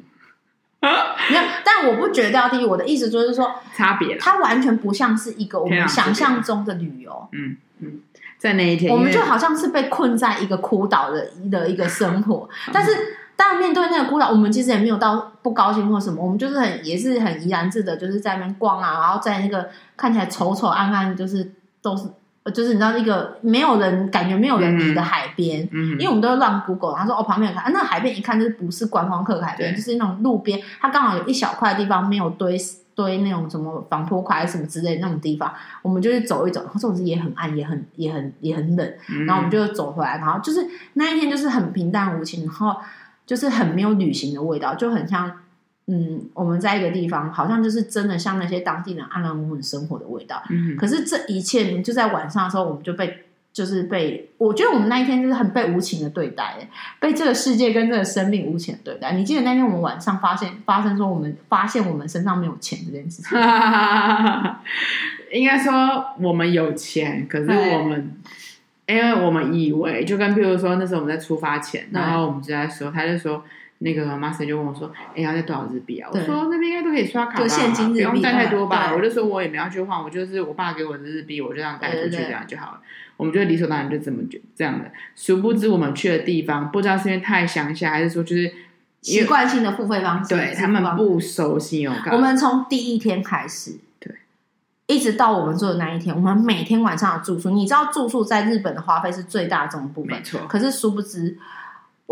[1.30, 2.66] 没有，但我不觉得要第一。
[2.66, 7.28] 我的意思就是说， 差别，它完全不像是一个我们想象中的旅游。
[7.32, 8.00] 嗯嗯，
[8.38, 12.50] 在那一天，我们就好像是被困在一个孤岛的的一个生活。
[12.72, 12.92] 但是，
[13.36, 22.06] 当然面对那个孤岛，我们其实也没有到不高兴或什么，我们就是很也是很怡然自得，就是在那边逛啊，然后在那个看起来丑丑暗暗，就是都是。
[22.50, 32.58] 就是你知道那个没有人感觉没有人离的海边，嗯嗯、因为我们都是乱 Google，他说哦旁边有看，啊、那、海边一看就是不是观光客海边，就是那种路边，它刚好有一小块地方没有堆
[32.96, 38.94] 堆那种什么防坡块什么之类的那种地方，我们就去走一走，然后总之也很暗，也很也很也很冷，
[39.28, 42.76] 然后我们就走回来，然后就是那一天就是很平淡无情，然后
[43.26, 45.32] 就是很没有旅行的味道，就很像。
[45.94, 50.42] 嗯，我们在一个地方，好像就是真的像那些当地人安安稳稳生活的味道。
[50.50, 56.66] 嗯，可是这一切就在晚上的时候，我们就被就是被，我觉得我们那一天就是很被无情的对待，
[57.02, 59.12] 被这个世界跟这个生命无情的对待。
[59.12, 63.38] 你记得那天我们晚上发现发生说，我们发现我们身上没有钱这件事情？
[65.34, 68.16] 应该说我们有钱，可是我们
[68.88, 73.44] 因为我们以为，就跟譬如说那时候我们在出发前，然后我们就在说，他就说。
[73.84, 82.80] 那个 master 就问我说：“哎、欸，要带多少日币啊？”我说：“那边应该都可以刷卡吧，现金日币不用带太多吧？”我就说：“我也没有要去换，我就是我爸给我的日币，我就这样带出去这样就好了。
[82.82, 84.92] 对对对”我们就理所当然就这么就这样的。
[85.16, 88.52] 殊不知我们去的地方，不知道是因为太乡下，还是说就是
[89.02, 91.94] 习惯性的付费方式，对他们不熟悉哦。
[92.12, 94.16] 我们从第一天开始，对，
[94.86, 100.40] 一直到我们做的那一天，我们每天晚上的住宿，你知道住宿在日本的花费是最大众的部分，没错。
[100.48, 101.36] 可是殊不知。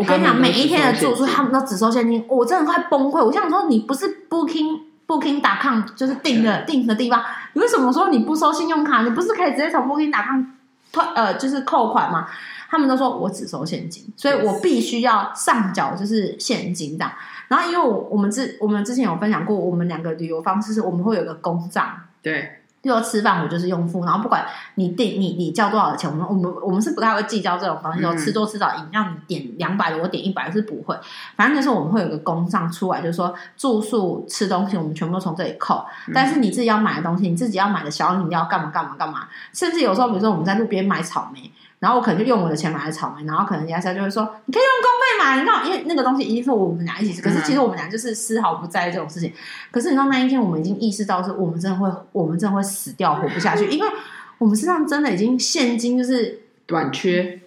[0.00, 3.22] 我跟你讲，每一天的住宿他们都只收现金，我真的快崩溃。
[3.22, 9.02] 我想说，你不是 Booking Booking.com 就是订的订的地方，你为什么说你不收信用卡？
[9.02, 10.42] 你不是可以直接从 Booking.com
[10.90, 12.26] 退呃，就是扣款吗？
[12.70, 17.04] 他们都说我只收现金，所以我必须要上缴就是现金的。
[17.48, 21.86] 然后因为我我们之我们之前有分享过，我们两个旅游方式是我们会有个公账，
[22.22, 22.59] 对。
[22.82, 28.00] 就说吃饭我就是用付，然后不管你定你你交多少钱，我们我们我们是不太会计较这种东西。
[28.00, 30.98] 说、嗯、吃多吃少，饮料你点两百的，我点一百是不会。
[31.36, 35.84] 反正就是我们会有个公账出来，就是说住宿吃东西我们全部都从这里扣。
[36.08, 41.52] 嗯、但是你自己要买的东西，你自己要买的小饮料干嘛干嘛干嘛，甚至有时候比如说我们在路边买草莓。
[41.80, 47.22] 然后我可能就用我的钱买了草莓，然后可能人家就会说，你可以用公费买，你知道，因为那个东西一定是我们俩一起吃。
[47.22, 49.32] 可是其实我们俩就是丝毫不在意这种事情。
[49.70, 53.88] 可是你知道那一天，我们已经意识到是，我们真的会，我们真的会死掉，活不下去，因为
[54.36, 57.40] 我们身上真的已经现金就是短缺，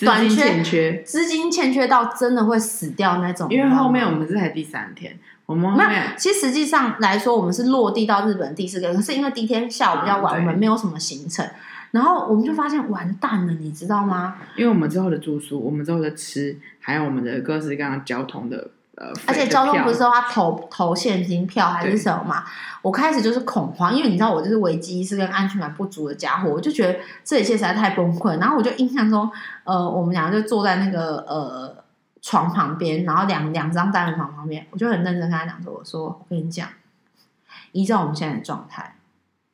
[0.00, 3.46] 短缺，资金欠缺到真的会死掉那种。
[3.50, 6.02] 因为后面我们这才第三天，我们后面没有。
[6.18, 11.48] 其实实际上来说，我们是落地到日本第四个，可是因为第一天下午比较晚，啊、我们没有什么行程。
[11.96, 14.36] 然后我们就发现完蛋了，你知道吗？
[14.54, 22.44] 因为我们之后的住宿，我们之后的吃，还有我们的各式各样的交通的呃，而且交通不是说他投投现金票还是什么嘛？
[22.82, 28.38] 我开始就是恐慌，因为你知道我就是危机意识跟安全感不足的家伙，我就觉得这一切实在太崩溃。
[28.38, 29.30] 然后我就印象中，
[29.64, 31.82] 呃，我们两个就坐在那个呃
[32.20, 36.68] 床旁边，然后两两张单人床旁边，我就很认真跟他讲说：“我说我跟你讲，
[37.72, 38.96] 依照我们现在的状态，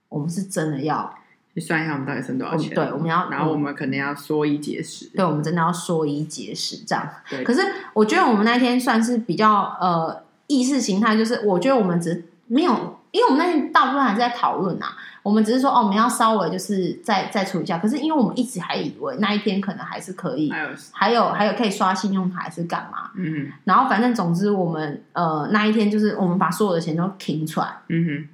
[0.09, 1.14] 我们是真的要。”
[1.54, 2.74] 去算一下我们到底剩多少钱？
[2.74, 5.10] 对，我们要，然后我们可能要缩衣节食。
[5.14, 7.06] 对，我们真的要缩衣节食这样。
[7.28, 7.44] 对。
[7.44, 7.60] 可是
[7.92, 14.96] 我觉得我们那天算是比较呃意识形态，就是我觉得我们只没有，因为我们那天大部分还是在讨论啊。
[15.22, 17.78] 我们只是说哦，我们要稍微就是再再处理一下。
[17.78, 23.10] 可是因为我们一直还以为那一天可能还是可以，还有还有还有可以刷信用卡还是干嘛？
[23.14, 23.52] 嗯。
[23.62, 27.68] 然后反正总之我们呃那一天就是我们把所有的钱都停出来。
[27.88, 28.28] 嗯哼。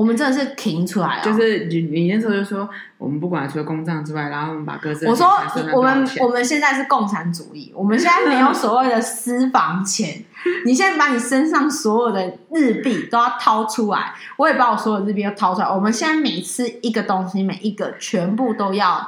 [0.00, 5.28] 我们真的是停出来了，就是你你那时候就说，我们不管除了公账之外，然后我们把各自我说
[5.74, 10.24] 我们我们现在是共产主义，我们现在没有所谓的私房钱，
[10.64, 19.06] 你现在把你身上所有的日币都要掏出来，我也把我所有日币都掏出来，我们现在每次一个东西，每一个全部都要。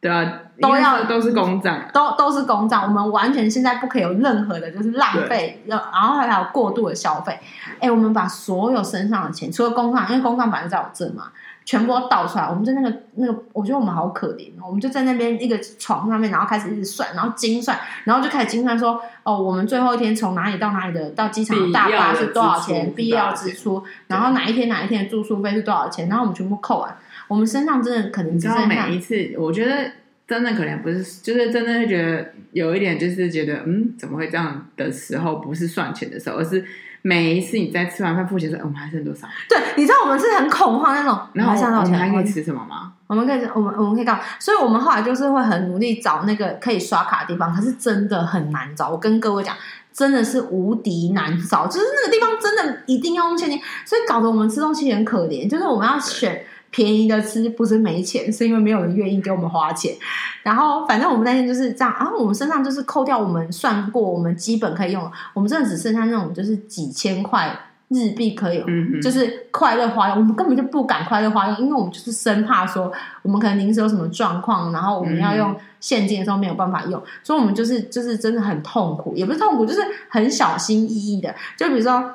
[0.00, 2.84] 对啊，都要都是公账，都都是公账。
[2.84, 7.38] 我们完全现在不可以有任何的，就是浪费，然后还有过度的消费。
[7.80, 11.24] 哎，我们把所有身上的钱，除了公账，因为公账本来就在我这嘛，
[11.64, 12.44] 全部都倒出来。
[12.44, 14.50] 我们在那个那个，我觉得我们好可怜。
[14.64, 26.96] 我们就在那边一个床上面，然后开始一直算，然后精算，然后就开始精算说，哦，我们最后一天从哪里到哪里的到机场的大巴是多少钱，必要支出，然后哪一天哪一天的住宿费是多少钱，然后我们全部扣完。
[27.28, 29.90] 我们身上真的可能只剩每一次，我觉得
[30.32, 36.64] 真的可能不是，就是真的会觉得有一点，就是觉得嗯，怎么会这样的时候，不是算钱的时候，而是
[37.02, 39.28] 每一次你在吃完饭付钱的时候，我们还剩多少？
[39.46, 41.20] 对，你知道我们是很恐慌那种。
[41.34, 42.94] 然后我们还可以吃什么吗？
[43.08, 44.22] 我们可以，我们我们可以干嘛？
[44.40, 48.88] 所以我们后来就是会很努力找那个可以刷卡的地方，可是真的很难找。
[48.88, 49.54] 我跟各位讲，
[49.92, 56.42] 真的是无敌难找，就是那个地方真的一定要用现金，所以搞得我们吃东西很可怜，就是我们要选。
[56.72, 59.94] 便宜的吃不是没钱，是因为没有人愿意给我们花钱。
[60.42, 67.54] 然后反正我们那天就是这样，然后我们身上就是扣掉我们算过我们基本可以用，我们真的只剩下那种就是几千块
[67.88, 70.16] 日币可以，嗯、就是快乐花用。
[70.16, 81.34] 我们根本就不敢快乐花用，因为我们就是生怕说我们可能临时有什么状况，然后我们要用现金的时候没有办法用，所以我们就是就是真的很痛苦，也不是痛苦，就是很小心翼翼的。
[81.56, 82.10] 就比如说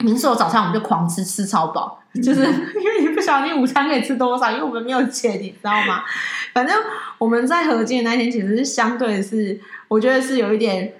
[0.00, 2.00] 民宿早餐，我们就狂吃，吃超饱。
[2.16, 6.02] 就是因为你不晓得你午餐可以吃多少，因为我们没有钱，你知道吗？
[6.54, 6.74] 反正
[7.18, 10.94] 我们在合金的那天，其实是相对是，我觉得是有一点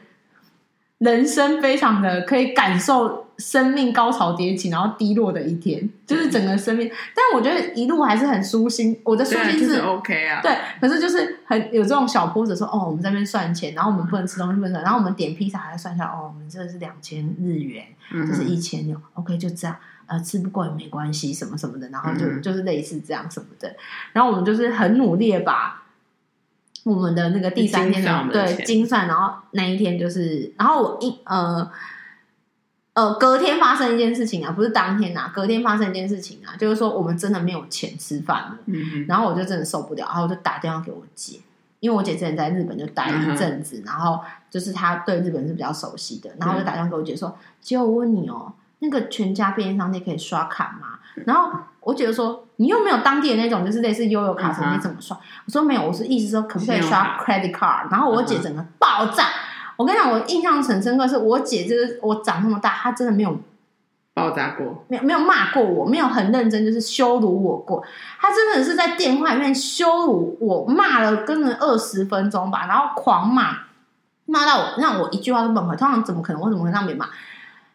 [0.98, 6.90] 人生非常的可以感受生命高潮迭起，然后低落的一天，就是整个生命。
[7.14, 10.42] 但我觉得一路还是很舒心，我的舒心是 OK 啊。
[10.42, 19.76] 对，可是就是很有这种小波折，说哦，我们在那边算钱，然后我们不能吃东西，不能，然后我们点披萨还要算下，哦，我们这是两千日元，这是一千六，OK，就这样。
[20.08, 23.74] 呃，吃不过也没关系，什么什么的，然后就、嗯、就是类似这样什么的，
[24.12, 25.82] 然后我们就是很努力的把
[26.84, 31.68] 我们的那个第三天的对精算，然后那一天就是，然后我一呃
[32.92, 41.40] 呃隔天发生一件事情啊，不是当天啊，隔天发生一件事情啊，就是说我们真的没有钱吃饭了，嗯，然后我就真的受不了，然后我就打电话给我姐，
[41.80, 44.20] 因为我姐之前在日本就待了一阵子，嗯、然后
[44.56, 48.54] 就是他对日本是比较熟悉的，然后我就打电话给我姐说，姐、嗯，我问你哦。
[48.78, 50.98] 那个全家便利商店可以刷卡吗？
[51.24, 55.18] 然后我觉得说，你又没有当地的那种，就是类似悠游卡什么，你怎么刷？
[55.46, 57.90] 我说没有，我是意思说可不可以刷 credit card？
[57.90, 59.24] 然后我姐整个爆炸。
[59.76, 63.38] 我跟你讲，我印象很深刻，是我姐就是我长那么大，她真的没有
[64.12, 67.82] 爆炸过，没有没有骂过我，没有很认真就是羞辱我过。
[68.20, 73.56] 她真的是在电话里面羞辱我，骂了跟了二十分钟吧，然后狂骂，
[74.26, 75.74] 骂到我让我一句话都不能回。
[75.76, 76.42] 通常怎么可能？
[76.42, 77.08] 我怎么可能让别人骂？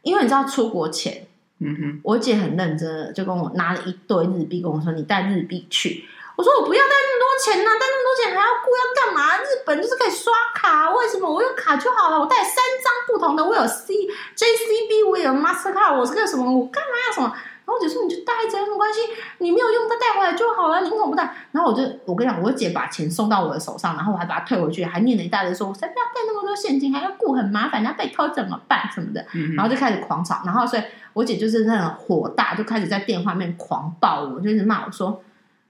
[0.04, 1.26] 因为你知道出国前，
[1.60, 9.38] 嗯哼，我姐很认真的就跟我拿了一堆日币，跟我说：“你带日币去。”我说：“我不要带那么多钱呐、啊，带那么多钱还要顾要干嘛？
[9.38, 12.20] 日本就是可以刷卡，为什么我有卡就好了？
[12.20, 13.94] 我带三张不同的，我有 C
[14.36, 16.52] JCB，我有 Mastercard，我是个什么？
[16.52, 17.32] 我干嘛要什么？”
[17.64, 19.00] 然后我姐说：“你就带着有什么关系？
[19.38, 20.82] 你没有用，再带回来就好了。
[20.82, 28.90] 你为什么不带？”然后我就我跟你讲，我姐把钱送到我的手上，然后我还把它退回去，还念了一大堆说：“我才不要带那么多现金，还要顾很麻烦，人家被偷怎么办？
[28.92, 29.22] 什么的。
[29.34, 35.24] 嗯嗯”然后就开始狂吵，然后所以我姐就是那种火大，就开始在电话面狂爆我，就一直骂我说：“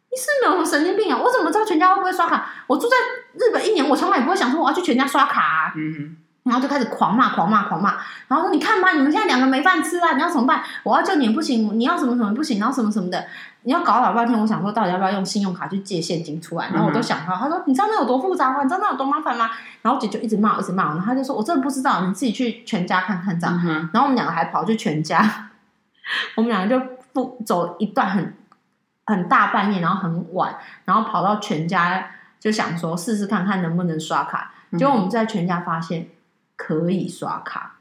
[0.09, 1.19] 你是没有什么神经病啊？
[1.21, 2.49] 我怎么知道全家会不会刷卡？
[2.67, 2.95] 我住在
[3.33, 10.63] 日本一年，我从来也不会想说我要去全家刷卡啊。”嗯然后就开始狂骂、狂骂、狂骂，然后说：“你看吧，你们现在两个没饭吃啊，你要怎么办？
[10.83, 13.27] 我要救你也不行，你要什么什么不行，然后什么什么的，
[13.61, 14.39] 你要搞老半天。
[14.39, 16.67] 我想说，到底要不要用信用卡去借现金出来？
[16.69, 18.63] 然后我都想到，他说：你知道那有多复杂吗？
[18.63, 19.51] 你知道那有多麻烦吗？
[19.83, 23.63] 然后姐就一直骂，一直骂，然后他就说：我真的不知道，你自己去全家看看这样。
[23.93, 25.49] 然后我们两个还跑去全家，
[26.35, 28.35] 我们两个就不走一段很
[29.05, 30.55] 很大半夜，然后很晚，
[30.85, 32.03] 然后跑到全家
[32.39, 34.51] 就想说试试看看能不能刷卡。
[34.75, 36.07] 结果我们在全家发现。
[36.63, 37.77] 可以刷卡，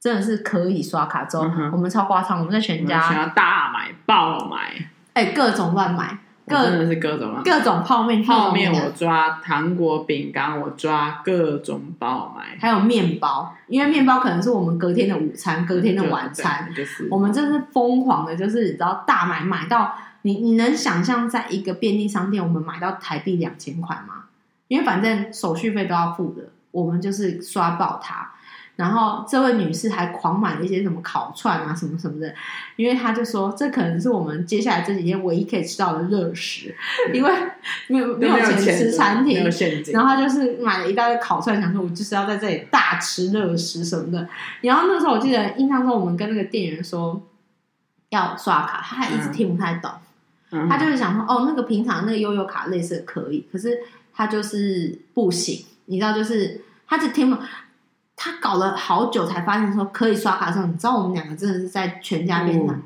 [0.00, 1.24] 真的是可以刷卡。
[1.24, 4.72] 之后、嗯、我们超夸张，我们在全家，大买爆买，
[5.12, 6.18] 哎、欸，各种乱买。
[6.48, 17.06] 各真的是各种各种泡面，泡面我抓，糖果、饼干我抓，各种爆买，还有面包，因为面包可能是我们隔天的午餐，隔天的晚餐，就是。
[17.10, 19.92] 我们真是疯狂的，就是你知道大买买到
[20.22, 24.24] 你你能想象在一个便利商店，我们买到台币两千块吗？
[24.68, 28.32] 因为反正手续费都要付的，我们就是刷爆它。
[28.76, 32.32] 然后这位女士还狂买了一些什么烤串啊，什么什么的，
[32.76, 36.72] 因为她就说这可能是我们接下来这几天唯一可以吃到的热食，
[37.12, 37.32] 因为
[37.88, 39.42] 没有没有钱吃餐厅，
[39.92, 44.28] 然后她就是买了一大堆烤串，想说我就是要在这里大吃热食什么的。
[44.60, 47.20] 然后那时候我记得印象中，我们跟那个店员说
[48.10, 49.90] 要刷卡，他还一直听不太懂，
[50.52, 53.76] 嗯、他就是想说哦，那个平常那个悠悠卡类似的可以，可是
[54.14, 57.36] 他就是不行，你知道，就是他只听不。
[58.20, 62.82] 他搞了好久才发现说可以刷卡的时候，你知道我们两个真的是在全家面前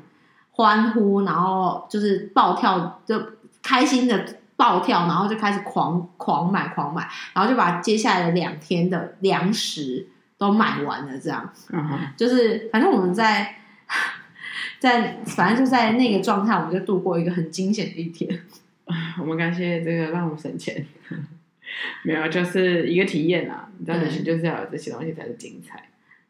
[0.51, 3.19] 欢呼，然后就是暴跳，就
[3.63, 11.51] 开心的暴跳，然后就开始狂狂买狂买，然后就把接下来的两天的粮食都买完了，这样，
[12.15, 13.55] 就是反正我们在
[14.77, 18.39] 在反正就在那个状态，我们就度过一个很惊险的一天。
[19.19, 20.85] 我们感谢这个让我省钱。
[22.03, 23.69] 没有，就是一个体验啊！
[23.77, 25.83] 你知道，旅行就是要有这些东西才是精彩。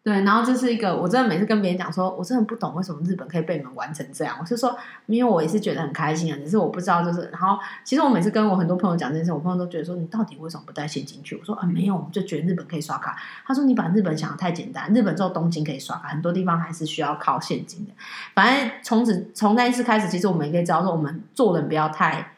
[0.04, 4.36] 对，然后这是一个，我真的每次跟别人讲说，我真的不懂为什么日本可以被你们玩成这样。
[4.38, 11.38] 我是说，因为我也是觉得很开心啊，只是我不知道，就是然后，其实我每次跟我很多朋友讲这件事，我朋友都觉得说，你到底为什么不带现金去？
[11.38, 13.18] 我说啊，没有，我们就觉得日本可以刷卡。
[13.46, 17.94] 他说，你把日本想的太简单，日本只有东京可以刷卡，很多地方还是需要靠现金的。
[18.34, 22.33] 反正从此从那一次开始，其实我们也可以知道说，我们做人不要太。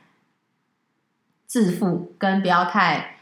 [1.56, 3.16] 自负跟不要太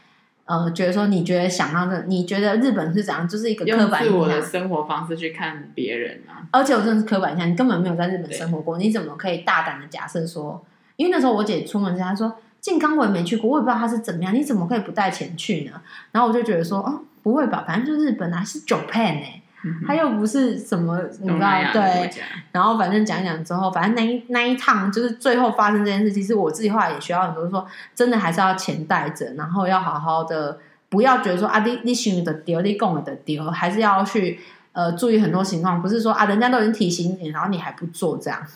[0.46, 4.18] 呃，觉得说你觉得想要的，你觉得日本是怎样，就是一个刻板印象。
[4.18, 10.66] 用自我的生活方式去看别人啊，而且我真的是刻板印象，你根本没有在日本生活过，你怎么可以大胆的假设说？
[10.96, 15.80] 因为那时候我姐出门前，她说静冈我也没去过，我也不知道她是怎么样，你怎么可以不带钱去呢？
[16.10, 19.42] 然后我就觉得说，哦，不会吧，反正就日本啊，是 Japan 哎。
[19.86, 22.10] 他又不是什么，你知道对？
[22.52, 26.12] 然后反正讲一讲之后，反正那一那一趟就是最后发生这件事。
[26.12, 30.58] 其实我自己后来也学到很多说，说真的还是要钱带着，然后要好好的，
[30.88, 34.38] 不要觉得说啊，你你想的丢，你讲的丢，还是要去
[34.72, 38.46] 呃注意很多情况，不是说啊，人家都已经提醒你，然后你还不做这样。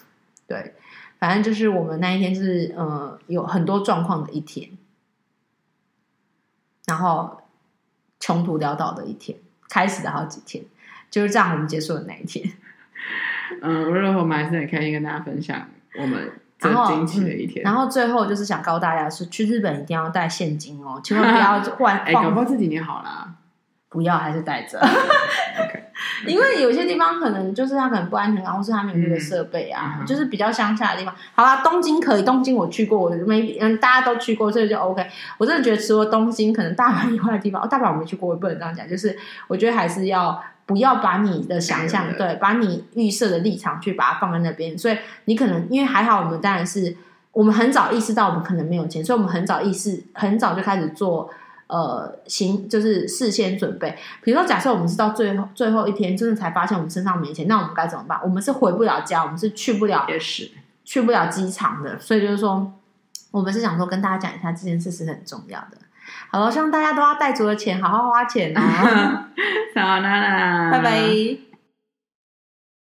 [0.47, 0.75] 对，
[1.19, 4.71] 反正就是我们那一天是呃有很多状况的一天，
[6.87, 7.43] 然后
[8.21, 9.39] 穷途潦倒的一天，
[9.69, 10.65] 开始的好几天。
[11.11, 12.51] 就是这样，我们结束的那一天。
[13.63, 15.67] 嗯，无论如何，我们还是很开心跟大家分享
[15.99, 17.75] 我们这惊奇的一天然、嗯。
[17.75, 21.99] 然后最后就是想告诉大家，是去日本一定要带现金哦，千万不要换。
[22.05, 23.35] 哎、欸，搞不好这几年好啦，
[23.89, 24.79] 不要还是带着。
[25.59, 25.78] Okay.
[26.27, 31.15] 因为有些地方可能就是它可能不安全，然后是它没有那个设备啊，嗯、就是比较乡下的地方。
[31.35, 35.07] 好啦，东京可以，东京我去过，我没嗯，大家都去过，所以就 OK。
[35.39, 38.89] 我真的觉得除了东京，可能大阪以外的地方，哦，大阪我没去过，我不能这样讲。
[38.89, 39.17] 就是
[39.47, 40.43] 我觉得还是要。
[40.69, 46.95] 不要把你的想象对，把你预设的立场去把它放在那边，所以你可能因为还好，我们当然是
[47.33, 51.31] 我们很早意识到我们可能没有钱，所以我们很早意识，很早就开始做
[51.69, 53.97] 呃行，就是事先准备。
[54.23, 58.19] 比如说，假设我们是到最后最后一天，真的才发现我们身上没钱，那我们该怎么办？
[58.25, 60.51] 我们是回不了家，我们是去不了，也是
[60.85, 61.99] 去不了机场的。
[61.99, 62.73] 所以就是说，
[63.31, 65.79] 我们是想说跟大家讲一下这件事是很重要的。
[66.31, 69.29] 好了，希望大家都要带足了钱，好好花钱啊。
[69.77, 71.48] 好啦啦，拜拜。